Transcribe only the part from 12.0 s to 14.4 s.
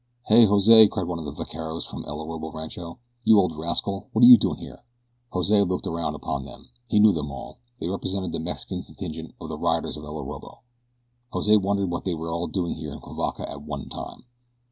they were all doing here in Cuivaca at one time.